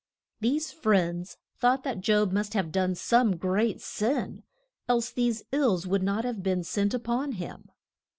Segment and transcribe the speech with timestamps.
[0.39, 4.41] These friends thought that Job must have done some great sin,
[4.89, 7.69] else these ills would not have been sent up on him.